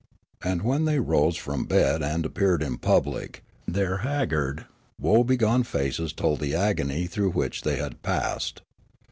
[0.43, 4.65] And when they rose from bed and appeared in public, their 62 Riallaro haggard,
[4.99, 8.63] woebegone faces told the agonj^ through which they had passed.